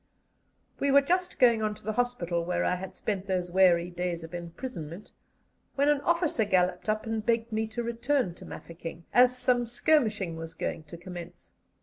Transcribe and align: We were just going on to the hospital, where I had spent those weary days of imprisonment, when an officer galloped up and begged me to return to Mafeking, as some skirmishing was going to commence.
We 0.79 0.89
were 0.89 1.03
just 1.03 1.37
going 1.37 1.61
on 1.61 1.75
to 1.75 1.83
the 1.83 1.93
hospital, 1.93 2.43
where 2.43 2.65
I 2.65 2.73
had 2.73 2.95
spent 2.95 3.27
those 3.27 3.51
weary 3.51 3.91
days 3.91 4.23
of 4.23 4.33
imprisonment, 4.33 5.11
when 5.75 5.89
an 5.89 6.01
officer 6.01 6.43
galloped 6.43 6.89
up 6.89 7.05
and 7.05 7.23
begged 7.23 7.51
me 7.51 7.67
to 7.67 7.83
return 7.83 8.33
to 8.33 8.45
Mafeking, 8.47 9.05
as 9.13 9.37
some 9.37 9.67
skirmishing 9.67 10.37
was 10.37 10.55
going 10.55 10.85
to 10.85 10.97
commence. 10.97 11.53